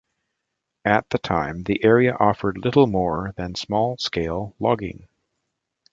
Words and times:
At 0.83 1.07
the 1.11 1.19
time, 1.19 1.61
the 1.61 1.83
area 1.83 2.15
offered 2.19 2.57
little 2.57 2.87
more 2.87 3.35
than 3.37 3.53
small-scale 3.53 4.55
logging. 4.59 5.07